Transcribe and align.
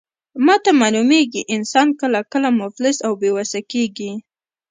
ماته 0.45 0.69
معلومیږي، 0.81 1.41
انسان 1.55 1.87
کله 1.99 2.19
کله 2.31 2.49
مفلس 2.61 2.97
او 3.05 3.11
بې 3.21 3.29
وسه 3.37 3.59
کیږي. 3.71 4.11